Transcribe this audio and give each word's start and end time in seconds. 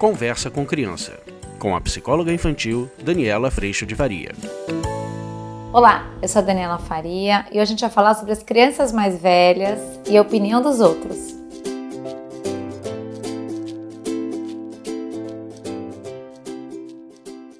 Conversa 0.00 0.50
com 0.50 0.64
Criança, 0.64 1.20
com 1.58 1.76
a 1.76 1.80
psicóloga 1.82 2.32
infantil 2.32 2.90
Daniela 3.04 3.50
Freixo 3.50 3.84
de 3.84 3.94
Varia. 3.94 4.30
Olá, 5.74 6.06
eu 6.22 6.26
sou 6.26 6.40
a 6.40 6.44
Daniela 6.46 6.78
Faria 6.78 7.44
e 7.52 7.56
hoje 7.56 7.60
a 7.60 7.64
gente 7.66 7.80
vai 7.82 7.90
falar 7.90 8.14
sobre 8.14 8.32
as 8.32 8.42
crianças 8.42 8.92
mais 8.92 9.20
velhas 9.20 9.78
e 10.08 10.16
a 10.16 10.22
opinião 10.22 10.62
dos 10.62 10.80
outros. 10.80 11.39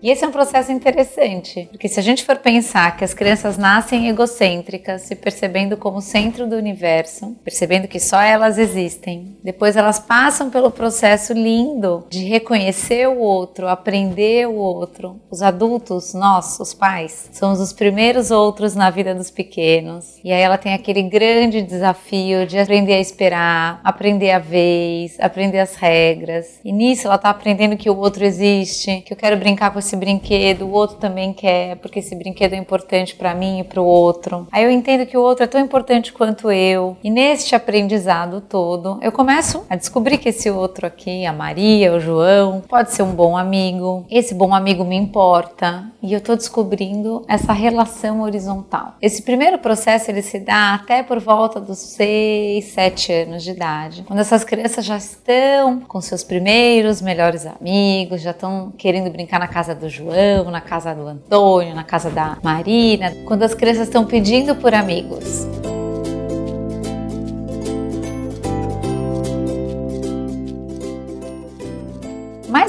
E 0.03 0.11
esse 0.11 0.25
é 0.25 0.29
um 0.29 0.32
processo 0.32 0.73
interessante, 0.73 1.69
porque 1.71 1.87
se 1.87 2.00
a 2.00 2.03
gente 2.03 2.25
for 2.25 2.37
pensar 2.39 2.96
que 2.96 3.05
as 3.05 3.12
crianças 3.12 3.59
nascem 3.59 4.09
egocêntricas, 4.09 5.03
se 5.03 5.14
percebendo 5.14 5.76
como 5.76 6.00
centro 6.00 6.49
do 6.49 6.57
universo, 6.57 7.36
percebendo 7.45 7.86
que 7.86 8.00
só 8.00 8.18
elas 8.18 8.57
existem, 8.57 9.36
depois 9.45 9.76
elas 9.76 9.99
passam 9.99 10.49
pelo 10.49 10.71
processo 10.71 11.35
lindo 11.35 12.07
de 12.09 12.25
reconhecer 12.25 13.09
o 13.09 13.18
outro, 13.18 13.68
aprender 13.68 14.49
o 14.49 14.54
outro. 14.54 15.21
Os 15.31 15.43
adultos, 15.43 16.14
nós, 16.14 16.59
os 16.59 16.73
pais, 16.73 17.29
somos 17.32 17.61
os 17.61 17.75
primeiros 17.75 18.31
outros 18.31 18.75
na 18.75 18.89
vida 18.89 19.14
dos 19.14 19.31
pequenos. 19.31 20.18
E 20.25 20.32
aí 20.32 20.40
ela 20.40 20.57
tem 20.57 20.73
aquele 20.73 21.03
grande 21.03 21.61
desafio 21.61 22.46
de 22.46 22.59
aprender 22.59 22.95
a 22.95 23.01
esperar, 23.01 23.81
aprender 23.85 24.31
a 24.31 24.39
vez, 24.39 25.21
aprender 25.21 25.59
as 25.59 25.75
regras. 25.75 26.59
E 26.64 26.73
nisso 26.73 27.07
ela 27.07 27.17
está 27.17 27.29
aprendendo 27.29 27.76
que 27.76 27.90
o 27.90 27.98
outro 27.98 28.25
existe, 28.25 29.03
que 29.03 29.12
eu 29.12 29.17
quero 29.17 29.37
brincar 29.37 29.71
com 29.71 29.79
esse 29.79 29.89
esse 29.90 29.96
brinquedo, 29.96 30.67
o 30.67 30.71
outro 30.71 30.96
também 30.96 31.32
quer, 31.32 31.76
porque 31.76 31.98
esse 31.98 32.14
brinquedo 32.14 32.53
é 32.53 32.56
importante 32.56 33.17
para 33.17 33.34
mim 33.34 33.61
e 33.61 33.64
para 33.64 33.81
o 33.81 33.84
outro. 33.84 34.47
Aí 34.53 34.62
eu 34.62 34.70
entendo 34.70 35.05
que 35.05 35.17
o 35.17 35.20
outro 35.20 35.42
é 35.42 35.48
tão 35.48 35.61
importante 35.61 36.12
quanto 36.12 36.50
eu. 36.50 36.97
E 37.03 37.11
neste 37.11 37.56
aprendizado 37.56 38.41
todo, 38.41 39.00
eu 39.03 39.11
começo 39.11 39.65
a 39.69 39.75
descobrir 39.75 40.19
que 40.19 40.28
esse 40.28 40.48
outro 40.48 40.87
aqui, 40.87 41.27
a 41.27 41.33
Maria, 41.33 41.92
o 41.92 41.98
João, 41.98 42.62
pode 42.69 42.92
ser 42.92 43.03
um 43.03 43.12
bom 43.12 43.37
amigo. 43.37 44.06
Esse 44.09 44.33
bom 44.33 44.55
amigo 44.55 44.84
me 44.84 44.97
importa 44.97 45.91
e 46.00 46.12
eu 46.12 46.20
tô 46.20 46.37
descobrindo 46.37 47.25
essa 47.28 47.53
relação 47.53 48.22
horizontal. 48.22 48.95
Esse 49.03 49.22
primeiro 49.22 49.59
processo 49.59 50.11
ele 50.11 50.22
se 50.22 50.39
dá 50.39 50.75
até 50.75 51.03
por 51.03 51.19
volta 51.19 51.61
dos 51.61 51.78
6, 51.78 52.65
7 52.65 53.12
anos 53.12 53.43
de 53.43 53.50
idade, 53.50 54.05
quando 54.06 54.20
essas 54.20 54.45
crianças 54.45 54.84
já 54.84 54.97
estão 54.97 55.81
com 55.81 56.00
seus 56.00 56.22
primeiros 56.22 57.03
melhores 57.03 57.45
amigos, 57.45 58.22
já 58.22 58.31
estão 58.31 58.72
querendo 58.78 59.11
brincar 59.11 59.41
na 59.41 59.48
casa 59.48 59.75
do 59.81 59.89
João, 59.89 60.50
na 60.50 60.61
casa 60.61 60.95
do 60.95 61.06
Antônio, 61.06 61.75
na 61.75 61.83
casa 61.83 62.11
da 62.11 62.36
Marina, 62.42 63.12
quando 63.25 63.42
as 63.42 63.55
crianças 63.55 63.89
estão 63.89 64.05
pedindo 64.05 64.55
por 64.55 64.75
amigos. 64.75 65.47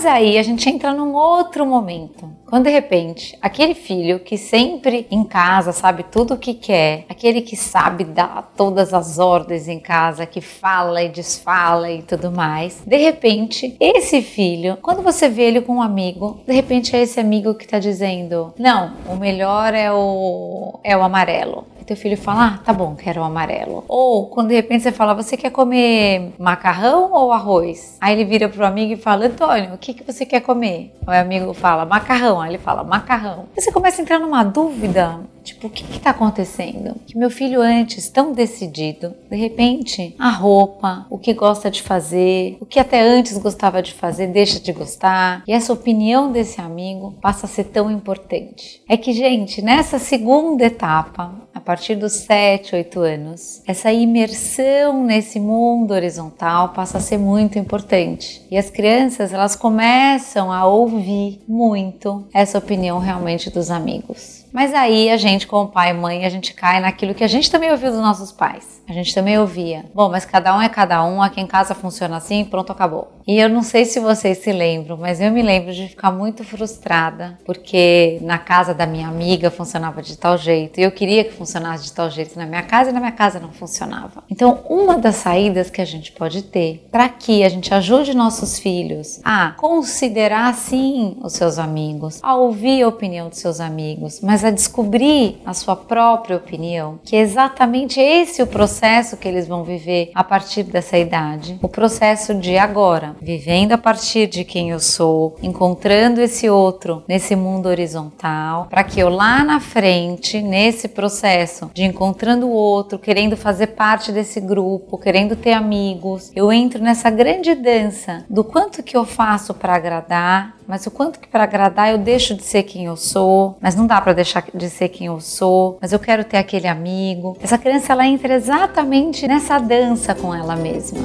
Mas 0.01 0.11
aí 0.11 0.39
a 0.39 0.41
gente 0.41 0.67
entra 0.67 0.91
num 0.91 1.13
outro 1.13 1.63
momento. 1.63 2.27
Quando 2.49 2.63
de 2.63 2.71
repente, 2.71 3.37
aquele 3.39 3.75
filho 3.75 4.19
que 4.19 4.35
sempre 4.35 5.05
em 5.11 5.23
casa 5.23 5.71
sabe 5.71 6.01
tudo 6.01 6.33
o 6.33 6.37
que 6.39 6.55
quer, 6.55 7.05
aquele 7.07 7.39
que 7.39 7.55
sabe 7.55 8.03
dar 8.03 8.51
todas 8.57 8.95
as 8.95 9.19
ordens 9.19 9.67
em 9.67 9.79
casa, 9.79 10.25
que 10.25 10.41
fala 10.41 11.03
e 11.03 11.09
desfala 11.09 11.91
e 11.91 12.01
tudo 12.01 12.31
mais, 12.31 12.81
de 12.83 12.97
repente, 12.97 13.77
esse 13.79 14.23
filho, 14.23 14.75
quando 14.81 15.03
você 15.03 15.29
vê 15.29 15.43
ele 15.43 15.61
com 15.61 15.75
um 15.75 15.81
amigo, 15.83 16.41
de 16.47 16.53
repente 16.53 16.95
é 16.95 17.03
esse 17.03 17.19
amigo 17.19 17.53
que 17.53 17.65
está 17.65 17.77
dizendo: 17.77 18.55
Não, 18.57 18.93
o 19.07 19.15
melhor 19.15 19.71
é 19.75 19.93
o, 19.93 20.79
é 20.83 20.97
o 20.97 21.03
amarelo 21.03 21.67
teu 21.91 21.97
filho 21.97 22.17
fala, 22.17 22.45
ah, 22.45 22.57
tá 22.57 22.71
bom, 22.71 22.95
quero 22.95 23.19
o 23.19 23.23
amarelo. 23.23 23.83
Ou 23.87 24.27
quando 24.27 24.47
de 24.47 24.55
repente 24.55 24.83
você 24.83 24.91
fala, 24.93 25.13
você 25.13 25.35
quer 25.35 25.49
comer 25.49 26.33
macarrão 26.39 27.11
ou 27.11 27.33
arroz? 27.33 27.97
Aí 27.99 28.13
ele 28.13 28.23
vira 28.23 28.47
pro 28.47 28.65
amigo 28.65 28.93
e 28.93 28.95
fala, 28.95 29.25
Antônio, 29.25 29.73
o 29.73 29.77
que, 29.77 29.93
que 29.93 30.03
você 30.03 30.25
quer 30.25 30.39
comer? 30.39 30.95
O 31.05 31.11
amigo 31.11 31.53
fala, 31.53 31.85
macarrão. 31.85 32.39
Aí 32.39 32.51
ele 32.51 32.57
fala, 32.57 32.83
macarrão. 32.83 33.45
Você 33.55 33.71
começa 33.71 34.01
a 34.01 34.03
entrar 34.03 34.19
numa 34.19 34.43
dúvida 34.43 35.19
Tipo, 35.43 35.67
o 35.67 35.69
que 35.69 35.83
está 35.97 36.11
acontecendo? 36.11 36.95
Que 37.05 37.17
meu 37.17 37.29
filho 37.29 37.61
antes 37.61 38.09
tão 38.09 38.31
decidido, 38.31 39.13
de 39.29 39.35
repente, 39.35 40.15
a 40.19 40.29
roupa, 40.29 41.05
o 41.09 41.17
que 41.17 41.33
gosta 41.33 41.71
de 41.71 41.81
fazer, 41.81 42.57
o 42.59 42.65
que 42.65 42.79
até 42.79 43.01
antes 43.01 43.37
gostava 43.37 43.81
de 43.81 43.93
fazer, 43.93 44.27
deixa 44.27 44.59
de 44.59 44.71
gostar. 44.71 45.43
E 45.47 45.51
essa 45.51 45.73
opinião 45.73 46.31
desse 46.31 46.61
amigo 46.61 47.15
passa 47.21 47.45
a 47.45 47.49
ser 47.49 47.65
tão 47.65 47.89
importante. 47.89 48.81
É 48.87 48.95
que, 48.95 49.13
gente, 49.13 49.61
nessa 49.61 49.97
segunda 49.97 50.65
etapa, 50.65 51.33
a 51.53 51.59
partir 51.81 51.95
dos 51.95 52.13
7, 52.13 52.75
8 52.75 52.99
anos, 52.99 53.63
essa 53.65 53.91
imersão 53.91 55.03
nesse 55.03 55.39
mundo 55.39 55.95
horizontal 55.95 56.69
passa 56.69 56.99
a 56.99 57.01
ser 57.01 57.17
muito 57.17 57.57
importante. 57.57 58.45
E 58.51 58.55
as 58.55 58.69
crianças, 58.69 59.33
elas 59.33 59.55
começam 59.55 60.51
a 60.51 60.63
ouvir 60.67 61.41
muito 61.47 62.23
essa 62.31 62.59
opinião 62.59 62.99
realmente 62.99 63.49
dos 63.49 63.71
amigos. 63.71 64.40
Mas 64.51 64.73
aí 64.73 65.09
a 65.09 65.17
gente, 65.17 65.47
como 65.47 65.69
pai 65.69 65.91
e 65.91 65.93
mãe, 65.93 66.25
a 66.25 66.29
gente 66.29 66.53
cai 66.53 66.79
naquilo 66.79 67.13
que 67.13 67.23
a 67.23 67.27
gente 67.27 67.49
também 67.49 67.71
ouviu 67.71 67.91
dos 67.91 67.99
nossos 67.99 68.31
pais. 68.31 68.81
A 68.87 68.93
gente 68.93 69.15
também 69.15 69.39
ouvia. 69.39 69.85
Bom, 69.93 70.09
mas 70.09 70.25
cada 70.25 70.55
um 70.55 70.61
é 70.61 70.67
cada 70.67 71.03
um, 71.05 71.21
aqui 71.21 71.39
em 71.39 71.47
casa 71.47 71.73
funciona 71.73 72.17
assim, 72.17 72.43
pronto, 72.43 72.71
acabou. 72.71 73.13
E 73.25 73.39
eu 73.39 73.47
não 73.47 73.63
sei 73.63 73.85
se 73.85 73.99
vocês 73.99 74.39
se 74.39 74.51
lembram, 74.51 74.97
mas 74.97 75.21
eu 75.21 75.31
me 75.31 75.41
lembro 75.41 75.71
de 75.71 75.87
ficar 75.87 76.11
muito 76.11 76.43
frustrada, 76.43 77.37
porque 77.45 78.17
na 78.21 78.37
casa 78.37 78.73
da 78.73 78.85
minha 78.85 79.07
amiga 79.07 79.49
funcionava 79.49 80.01
de 80.01 80.17
tal 80.17 80.37
jeito, 80.37 80.79
e 80.79 80.83
eu 80.83 80.91
queria 80.91 81.23
que 81.23 81.31
funcionasse 81.31 81.85
de 81.85 81.93
tal 81.93 82.09
jeito 82.09 82.37
na 82.37 82.45
minha 82.45 82.63
casa, 82.63 82.89
e 82.89 82.93
na 82.93 82.99
minha 82.99 83.11
casa 83.11 83.39
não 83.39 83.51
funcionava. 83.51 84.23
Então, 84.29 84.63
uma 84.69 84.97
das 84.97 85.15
saídas 85.17 85.69
que 85.69 85.81
a 85.81 85.85
gente 85.85 86.11
pode 86.11 86.41
ter 86.41 86.87
para 86.91 87.07
que 87.07 87.43
a 87.43 87.49
gente 87.49 87.73
ajude 87.73 88.15
nossos 88.15 88.59
filhos 88.59 89.21
a 89.23 89.51
considerar 89.51 90.53
sim 90.53 91.17
os 91.21 91.33
seus 91.33 91.57
amigos, 91.57 92.19
a 92.21 92.35
ouvir 92.35 92.81
a 92.81 92.87
opinião 92.87 93.29
dos 93.29 93.39
seus 93.39 93.59
amigos, 93.59 94.19
mas 94.21 94.40
mas 94.41 94.45
a 94.45 94.49
descobrir 94.49 95.39
a 95.45 95.53
sua 95.53 95.75
própria 95.75 96.35
opinião, 96.35 96.99
que 97.03 97.15
é 97.15 97.19
exatamente 97.19 97.99
esse 97.99 98.41
o 98.41 98.47
processo 98.47 99.15
que 99.15 99.27
eles 99.27 99.47
vão 99.47 99.63
viver 99.63 100.09
a 100.15 100.23
partir 100.23 100.63
dessa 100.63 100.97
idade. 100.97 101.59
O 101.61 101.67
processo 101.67 102.33
de 102.33 102.57
agora, 102.57 103.15
vivendo 103.21 103.73
a 103.73 103.77
partir 103.77 104.25
de 104.25 104.43
quem 104.43 104.71
eu 104.71 104.79
sou, 104.79 105.35
encontrando 105.43 106.19
esse 106.21 106.49
outro 106.49 107.03
nesse 107.07 107.35
mundo 107.35 107.67
horizontal, 107.67 108.65
para 108.67 108.83
que 108.83 108.99
eu 108.99 109.09
lá 109.09 109.43
na 109.43 109.59
frente, 109.59 110.41
nesse 110.41 110.87
processo 110.87 111.69
de 111.73 111.83
encontrando 111.83 112.47
o 112.47 112.51
outro, 112.51 112.97
querendo 112.97 113.37
fazer 113.37 113.67
parte 113.67 114.11
desse 114.11 114.39
grupo, 114.39 114.97
querendo 114.97 115.35
ter 115.35 115.53
amigos, 115.53 116.31
eu 116.35 116.51
entro 116.51 116.81
nessa 116.81 117.11
grande 117.11 117.53
dança 117.53 118.25
do 118.27 118.43
quanto 118.43 118.81
que 118.81 118.97
eu 118.97 119.05
faço 119.05 119.53
para 119.53 119.75
agradar, 119.75 120.55
mas 120.71 120.87
o 120.87 120.91
quanto 120.91 121.19
que 121.19 121.27
para 121.27 121.43
agradar 121.43 121.91
eu 121.91 121.97
deixo 121.97 122.33
de 122.33 122.43
ser 122.43 122.63
quem 122.63 122.85
eu 122.85 122.95
sou, 122.95 123.57
mas 123.59 123.75
não 123.75 123.85
dá 123.85 123.99
para 123.99 124.13
deixar 124.13 124.30
de 124.53 124.69
ser 124.69 124.89
quem 124.89 125.07
eu 125.07 125.19
sou, 125.19 125.77
mas 125.81 125.91
eu 125.91 125.99
quero 125.99 126.23
ter 126.23 126.37
aquele 126.37 126.67
amigo. 126.67 127.37
Essa 127.41 127.57
criança 127.57 127.93
ela 127.93 128.05
entra 128.05 128.33
exatamente 128.33 129.27
nessa 129.27 129.57
dança 129.57 130.15
com 130.15 130.33
ela 130.33 130.55
mesma. 130.55 130.99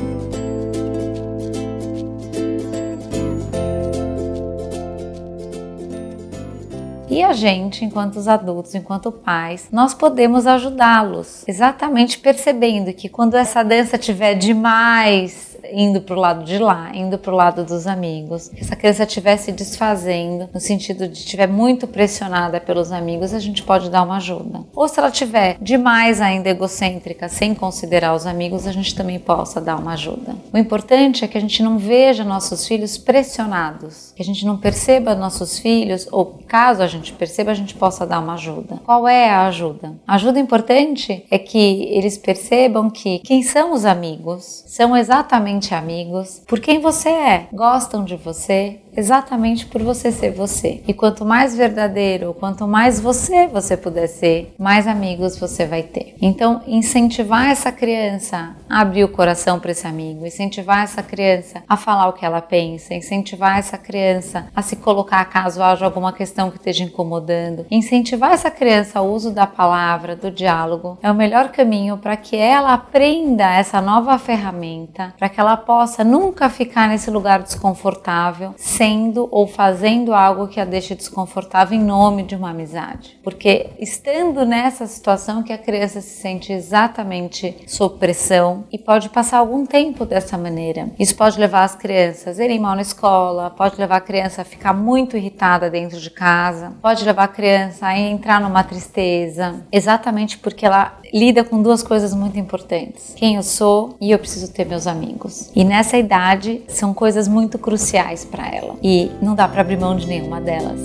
E 7.17 7.23
a 7.23 7.33
gente, 7.33 7.83
enquanto 7.83 8.17
os 8.17 8.29
adultos, 8.29 8.75
enquanto 8.75 9.11
pais, 9.11 9.69
nós 9.73 9.95
podemos 9.95 10.47
ajudá-los, 10.47 11.45
exatamente 11.49 12.19
percebendo 12.19 12.93
que 12.93 13.09
quando 13.09 13.37
essa 13.37 13.63
dança 13.63 13.97
tiver 13.97 14.35
demais 14.35 15.56
indo 15.73 16.01
para 16.01 16.17
o 16.17 16.21
lado 16.21 16.45
de 16.45 16.59
lá, 16.59 16.91
indo 16.95 17.19
para 17.19 17.33
o 17.33 17.37
lado 17.37 17.65
dos 17.65 17.87
amigos, 17.87 18.49
que 18.49 18.61
essa 18.61 18.77
criança 18.77 19.05
estiver 19.05 19.37
se 19.37 19.53
desfazendo, 19.53 20.49
no 20.53 20.61
sentido 20.61 21.09
de 21.09 21.19
estiver 21.19 21.49
muito 21.49 21.87
pressionada 21.87 22.61
pelos 22.61 22.93
amigos, 22.93 23.33
a 23.33 23.39
gente 23.39 23.63
pode 23.63 23.91
dar 23.91 24.03
uma 24.03 24.17
ajuda. 24.17 24.65
Ou 24.75 24.89
se 24.89 24.99
ela 24.99 25.09
estiver 25.09 25.57
demais 25.61 26.21
ainda 26.21 26.49
egocêntrica, 26.49 27.29
sem 27.29 27.55
considerar 27.55 28.15
os 28.15 28.27
amigos, 28.27 28.67
a 28.67 28.73
gente 28.73 28.95
também 28.95 29.19
possa 29.19 29.61
dar 29.61 29.77
uma 29.77 29.93
ajuda. 29.93 30.37
O 30.53 30.59
importante 30.59 31.25
é 31.25 31.29
que 31.29 31.39
a 31.39 31.41
gente 31.41 31.63
não 31.63 31.79
veja 31.79 32.25
nossos 32.25 32.67
filhos 32.67 32.99
pressionados, 32.99 34.13
que 34.15 34.23
a 34.23 34.25
gente 34.25 34.45
não 34.45 34.57
perceba 34.57 35.15
nossos 35.15 35.59
filhos, 35.59 36.07
ou 36.11 36.39
caso 36.47 36.83
a 36.83 36.87
gente 36.87 37.13
perceba, 37.13 37.51
a 37.51 37.55
gente 37.55 37.75
possa 37.75 38.07
dar 38.07 38.21
uma 38.21 38.35
ajuda. 38.35 38.81
Qual 38.85 39.07
é 39.07 39.31
a 39.31 39.47
ajuda? 39.47 39.95
A 40.07 40.15
ajuda 40.15 40.41
importante 40.41 41.25
é 41.31 41.39
que 41.39 41.89
eles 41.91 42.19
percebam 42.19 42.91
que 42.91 43.19
quem 43.21 43.43
são 43.43 43.73
os 43.73 43.85
amigos 43.85 44.65
são 44.67 44.97
exatamente 44.97 45.56
amigos, 45.75 46.43
por 46.47 46.61
quem 46.61 46.81
você 46.81 47.09
é, 47.09 47.47
gostam 47.53 48.05
de 48.05 48.17
você, 48.17 48.81
exatamente 48.97 49.67
por 49.67 49.83
você 49.83 50.11
ser 50.11 50.31
você. 50.31 50.83
E 50.89 50.95
quanto 50.95 51.25
mais 51.25 51.55
verdadeiro, 51.55 52.35
quanto 52.35 52.67
mais 52.67 52.99
você 52.99 53.47
você 53.47 53.77
puder 53.77 54.09
ser, 54.09 54.55
mais 54.59 54.87
amigos 54.87 55.39
você 55.39 55.67
vai 55.67 55.83
ter. 55.83 56.15
Então, 56.21 56.63
incentivar 56.67 57.51
essa 57.51 57.71
criança 57.71 58.57
a 58.69 58.81
abrir 58.81 59.05
o 59.05 59.09
coração 59.09 59.61
para 59.61 59.71
esse 59.71 59.87
amigo, 59.87 60.27
incentivar 60.27 60.83
essa 60.83 61.03
criança 61.03 61.63
a 61.69 61.77
falar 61.77 62.09
o 62.09 62.13
que 62.13 62.25
ela 62.25 62.41
pensa, 62.41 62.95
incentivar 62.95 63.59
essa 63.59 63.77
criança 63.77 64.49
a 64.55 64.63
se 64.63 64.77
colocar 64.77 65.25
caso 65.27 65.63
haja 65.63 65.85
alguma 65.85 66.13
questão 66.13 66.51
que 66.51 66.57
esteja 66.57 66.85
incomodando, 66.85 67.67
incentivar 67.71 68.33
essa 68.33 68.51
criança 68.51 68.99
ao 68.99 69.09
uso 69.09 69.31
da 69.31 69.47
palavra, 69.47 70.17
do 70.17 70.31
diálogo, 70.31 70.99
é 71.03 71.11
o 71.11 71.15
melhor 71.15 71.51
caminho 71.51 71.99
para 71.99 72.17
que 72.17 72.37
ela 72.37 72.73
aprenda 72.73 73.55
essa 73.55 73.81
nova 73.81 74.19
ferramenta, 74.19 75.15
para 75.19 75.29
que 75.37 75.41
ela 75.41 75.59
possa 75.59 76.03
nunca 76.03 76.49
ficar 76.49 76.89
nesse 76.89 77.11
lugar 77.11 77.43
desconfortável, 77.43 78.55
sendo 78.57 79.29
ou 79.31 79.47
fazendo 79.47 80.15
algo 80.15 80.49
que 80.49 80.59
a 80.59 80.65
deixe 80.65 80.95
desconfortável 80.95 81.79
em 81.79 81.85
nome 81.85 82.23
de 82.23 82.35
uma 82.35 82.53
amizade. 82.53 83.19
Porque 83.23 83.69
estando 83.79 84.47
nessa 84.47 84.87
situação 84.87 85.43
que 85.43 85.53
a 85.53 85.59
criança 85.59 86.01
se 86.01 86.23
sente 86.23 86.55
exatamente 86.55 87.55
sob 87.67 87.99
pressão 87.99 88.65
e 88.73 88.79
pode 88.79 89.11
passar 89.11 89.37
algum 89.37 89.67
tempo 89.67 90.07
dessa 90.07 90.39
maneira. 90.39 90.89
Isso 90.99 91.15
pode 91.15 91.39
levar 91.39 91.65
as 91.65 91.75
crianças 91.75 92.41
a 92.41 92.45
irem 92.45 92.59
mal 92.59 92.75
na 92.75 92.81
escola, 92.81 93.51
pode 93.51 93.79
levar 93.79 93.97
a 93.97 94.01
criança 94.01 94.41
a 94.41 94.45
ficar 94.45 94.73
muito 94.73 95.19
irritada 95.19 95.69
dentro 95.69 96.01
de 96.01 96.09
casa, 96.09 96.73
pode 96.81 97.05
levar 97.05 97.25
a 97.25 97.29
criança 97.29 97.85
a 97.85 97.99
entrar 97.99 98.41
numa 98.41 98.65
tristeza, 98.65 99.67
exatamente 99.71 100.39
porque 100.39 100.65
ela 100.65 100.99
lida 101.13 101.45
com 101.45 101.61
duas 101.61 101.83
coisas 101.83 102.15
muito 102.15 102.39
importantes: 102.39 103.13
quem 103.17 103.37
eu 103.37 103.43
sou 103.43 103.97
e 104.01 104.11
eu 104.11 104.19
preciso 104.19 104.51
ter 104.51 104.65
meus 104.65 104.87
amigos. 104.87 105.26
E 105.55 105.65
nessa 105.65 105.97
idade 105.97 106.63
são 106.69 106.93
coisas 106.93 107.29
muito 107.29 107.59
cruciais 107.59 108.25
para 108.25 108.49
ela 108.49 108.77
e 108.83 109.11
não 109.21 109.35
dá 109.35 109.49
para 109.49 109.61
abrir 109.61 109.79
mão 109.79 109.97
de 109.97 110.07
nenhuma 110.07 110.41
delas. 110.41 110.81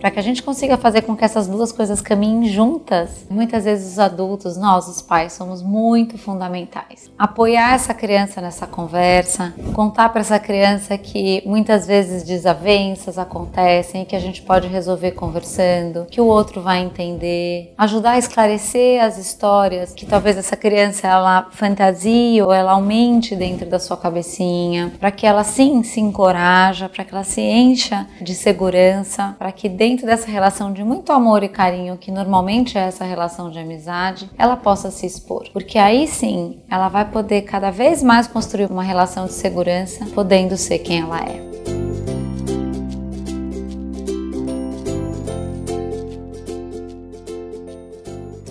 Para 0.00 0.10
que 0.10 0.18
a 0.18 0.22
gente 0.22 0.42
consiga 0.42 0.78
fazer 0.78 1.02
com 1.02 1.14
que 1.14 1.24
essas 1.24 1.46
duas 1.46 1.72
coisas 1.72 2.00
caminhem 2.00 2.48
juntas, 2.50 3.26
muitas 3.28 3.64
vezes 3.64 3.92
os 3.92 3.98
adultos, 3.98 4.56
nós, 4.56 4.88
os 4.88 5.02
pais, 5.02 5.34
somos 5.34 5.62
muito 5.62 6.16
fundamentais. 6.16 7.10
Apoiar 7.18 7.74
essa 7.74 7.92
criança 7.92 8.40
nessa 8.40 8.66
conversa, 8.66 9.52
contar 9.74 10.08
para 10.08 10.22
essa 10.22 10.38
criança 10.38 10.96
que 10.96 11.42
muitas 11.44 11.86
vezes 11.86 12.22
desavenças 12.22 13.18
acontecem 13.18 14.02
e 14.02 14.04
que 14.06 14.16
a 14.16 14.20
gente 14.20 14.40
pode 14.40 14.68
resolver 14.68 15.10
conversando, 15.12 16.06
que 16.10 16.20
o 16.20 16.26
outro 16.26 16.62
vai 16.62 16.78
entender, 16.80 17.74
ajudar 17.76 18.12
a 18.12 18.18
esclarecer 18.18 19.04
as 19.04 19.18
histórias 19.18 19.92
que 19.92 20.06
talvez 20.06 20.38
essa 20.38 20.56
criança 20.56 21.06
ela 21.08 21.48
fantasie 21.50 22.40
ou 22.40 22.52
ela 22.52 22.72
aumente 22.72 23.36
dentro 23.36 23.68
da 23.68 23.78
sua 23.78 23.98
cabecinha, 23.98 24.92
para 24.98 25.10
que 25.10 25.26
ela 25.26 25.44
sim 25.44 25.82
se 25.82 26.00
encoraja, 26.00 26.88
para 26.88 27.04
que 27.04 27.14
ela 27.14 27.24
se 27.24 27.42
encha 27.42 28.06
de 28.20 28.34
segurança, 28.34 29.36
para 29.38 29.52
que 29.52 29.68
dentro 29.68 29.89
dentro 29.90 30.06
dessa 30.06 30.30
relação 30.30 30.72
de 30.72 30.84
muito 30.84 31.12
amor 31.12 31.42
e 31.42 31.48
carinho, 31.48 31.96
que 31.96 32.12
normalmente 32.12 32.78
é 32.78 32.82
essa 32.82 33.04
relação 33.04 33.50
de 33.50 33.58
amizade, 33.58 34.30
ela 34.38 34.56
possa 34.56 34.88
se 34.88 35.04
expor. 35.04 35.48
Porque 35.52 35.78
aí 35.78 36.06
sim 36.06 36.60
ela 36.70 36.88
vai 36.88 37.04
poder 37.04 37.42
cada 37.42 37.72
vez 37.72 38.00
mais 38.00 38.28
construir 38.28 38.70
uma 38.70 38.84
relação 38.84 39.26
de 39.26 39.32
segurança, 39.32 40.06
podendo 40.14 40.56
ser 40.56 40.78
quem 40.78 41.00
ela 41.00 41.18
é. 41.18 41.49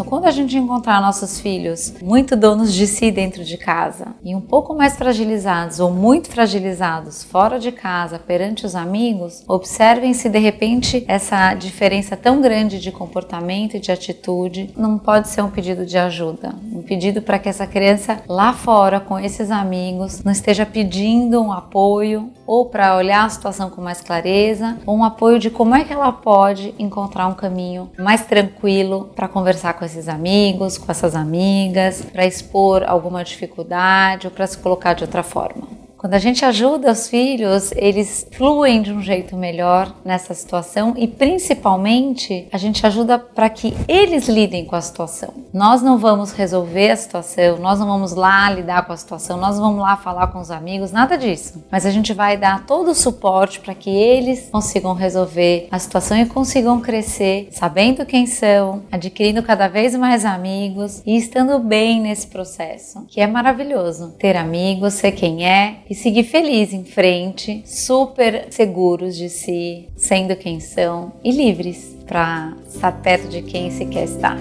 Quando 0.10 0.26
a 0.26 0.32
gente 0.32 0.58
encontrar 0.58 1.00
nossos 1.00 1.40
filhos 1.40 1.94
muito 2.02 2.36
donos 2.36 2.74
de 2.74 2.88
si 2.88 3.12
dentro 3.12 3.44
de 3.44 3.58
casa 3.58 4.08
e 4.24 4.36
um 4.36 4.42
pouco 4.42 4.74
mais 4.74 4.98
fragilizados 4.98 5.80
ou 5.80 5.92
muito 5.92 6.30
fragilizados 6.30 7.24
fora 7.24 7.60
de 7.60 7.72
casa 7.72 8.18
perante 8.18 8.66
os 8.66 8.76
amigos, 8.76 9.44
observem 9.48 10.16
se 10.16 10.28
de 10.28 10.40
repente 10.40 11.06
essa 11.08 11.54
diferença 11.54 12.18
tão 12.18 12.42
grande 12.42 12.80
de 12.80 12.92
comportamento 12.92 13.78
e 13.78 13.80
de 13.80 13.92
atitude 13.92 14.72
não 14.76 14.98
pode 14.98 15.28
ser 15.28 15.44
um 15.44 15.52
pedido 15.52 15.86
de 15.86 16.00
ajuda, 16.00 16.56
um 16.74 16.82
pedido 16.82 17.22
para 17.22 17.38
que 17.38 17.48
essa 17.48 17.68
criança 17.68 18.20
lá 18.28 18.52
fora 18.52 19.00
com 19.00 19.20
esses 19.20 19.52
amigos 19.52 20.24
não 20.24 20.32
esteja 20.32 20.66
pedindo 20.66 21.40
um 21.40 21.52
apoio 21.52 22.32
ou 22.50 22.66
para 22.66 22.98
olhar 22.98 23.26
a 23.26 23.30
situação 23.30 23.70
com 23.70 23.80
mais 23.80 24.02
clareza, 24.02 24.76
ou 24.84 24.98
um 24.98 25.04
apoio 25.04 25.38
de 25.38 25.52
como 25.52 25.76
é 25.76 25.84
que 25.84 25.94
ela 25.94 26.12
pode 26.12 26.74
encontrar 26.80 27.28
um 27.28 27.36
caminho 27.36 27.92
mais 27.96 28.26
tranquilo 28.26 29.12
para 29.16 29.28
conversar 29.28 29.74
com 29.74 29.86
esses 29.86 30.10
amigos, 30.10 30.76
com 30.76 30.92
essas 30.92 31.14
amigas, 31.14 32.02
para 32.02 32.26
expor 32.26 32.84
alguma 32.88 33.24
dificuldade 33.24 34.26
ou 34.26 34.32
para 34.32 34.48
se 34.48 34.58
colocar 34.58 34.94
de 34.96 35.04
outra 35.04 35.22
forma. 35.22 35.79
Quando 36.00 36.14
a 36.14 36.18
gente 36.18 36.46
ajuda 36.46 36.94
os 36.94 37.10
filhos, 37.10 37.74
eles 37.74 38.26
fluem 38.32 38.82
de 38.82 38.94
um 38.94 39.02
jeito 39.02 39.36
melhor 39.36 39.94
nessa 40.06 40.34
situação 40.34 40.94
e 40.96 41.06
principalmente 41.06 42.48
a 42.54 42.58
gente 42.58 42.86
ajuda 42.88 43.20
para 43.20 43.50
que 43.50 43.76
eles 43.86 44.30
lidem 44.30 44.64
com 44.64 44.78
a 44.78 44.82
situação. 44.82 45.34
Nós 45.54 45.82
não 45.82 45.98
vamos 45.98 46.32
resolver 46.32 46.90
a 46.90 46.96
situação, 46.96 47.58
nós 47.58 47.82
não 47.82 47.88
vamos 47.88 48.14
lá 48.14 48.50
lidar 48.50 48.86
com 48.86 48.94
a 48.94 48.98
situação, 48.98 49.36
nós 49.36 49.60
vamos 49.60 49.82
lá 49.82 49.98
falar 49.98 50.28
com 50.28 50.40
os 50.40 50.50
amigos, 50.50 50.94
nada 50.94 51.18
disso. 51.18 51.62
Mas 51.70 51.86
a 51.86 51.92
gente 51.92 52.14
vai 52.14 52.38
dar 52.38 52.66
todo 52.66 52.92
o 52.92 52.96
suporte 52.96 53.60
para 53.60 53.76
que 53.76 53.90
eles 53.90 54.48
consigam 54.50 54.94
resolver 54.94 55.68
a 55.70 55.78
situação 55.78 56.18
e 56.18 56.26
consigam 56.26 56.80
crescer 56.80 57.50
sabendo 57.52 58.06
quem 58.06 58.26
são, 58.26 58.84
adquirindo 58.90 59.44
cada 59.44 59.68
vez 59.68 59.94
mais 59.98 60.24
amigos 60.24 61.04
e 61.06 61.18
estando 61.18 61.60
bem 61.60 62.00
nesse 62.00 62.28
processo, 62.28 63.04
que 63.10 63.20
é 63.20 63.28
maravilhoso. 63.28 64.16
Ter 64.18 64.38
amigos, 64.38 64.94
ser 64.94 65.12
quem 65.12 65.46
é 65.46 65.80
e 65.90 65.96
seguir 65.96 66.24
feliz 66.24 66.72
em 66.72 66.86
frente, 66.86 67.64
super 67.66 68.48
seguros 68.52 69.18
de 69.18 69.28
si, 69.28 69.90
sendo 69.96 70.36
quem 70.36 70.60
são 70.60 71.12
e 71.24 71.32
livres 71.32 71.98
para 72.06 72.56
estar 72.68 72.92
perto 73.02 73.28
de 73.28 73.42
quem 73.42 73.72
se 73.72 73.86
quer 73.88 74.04
estar. 74.04 74.38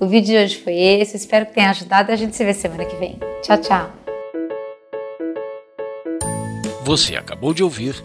O 0.00 0.06
vídeo 0.06 0.36
de 0.36 0.44
hoje 0.44 0.56
foi 0.56 0.74
esse, 0.74 1.16
espero 1.16 1.46
que 1.46 1.54
tenha 1.54 1.70
ajudado 1.70 2.10
a 2.10 2.16
gente 2.16 2.34
se 2.34 2.44
vê 2.44 2.52
semana 2.52 2.84
que 2.84 2.96
vem. 2.96 3.16
Tchau, 3.42 3.58
tchau. 3.58 3.90
Você 6.84 7.16
acabou 7.16 7.54
de 7.54 7.62
ouvir 7.62 8.04